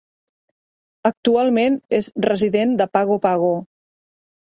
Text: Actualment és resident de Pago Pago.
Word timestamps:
Actualment 1.09 1.77
és 1.99 2.09
resident 2.29 2.77
de 2.83 2.91
Pago 2.99 3.23
Pago. 3.31 3.55